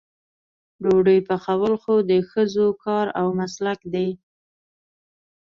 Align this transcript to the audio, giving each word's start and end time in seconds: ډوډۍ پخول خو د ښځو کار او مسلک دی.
ډوډۍ 0.83 1.19
پخول 1.27 1.73
خو 1.81 1.93
د 2.09 2.11
ښځو 2.29 2.67
کار 2.85 3.05
او 3.19 3.27
مسلک 3.39 3.79
دی. 3.93 4.09